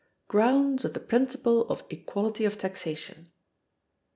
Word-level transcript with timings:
Grounds 0.27 0.83
of 0.83 0.95
the 0.95 0.99
principle 0.99 1.67
of 1.69 1.83
Equality 1.91 2.43
of 2.45 2.57
Taxation. 2.57 3.31